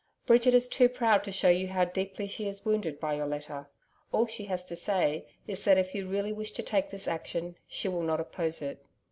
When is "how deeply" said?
1.67-2.25